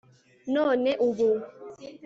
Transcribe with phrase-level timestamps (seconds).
[0.55, 1.29] none ubu